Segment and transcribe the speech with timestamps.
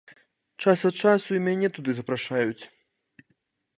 [0.65, 2.63] Час ад часу і мяне туды запрашаюць.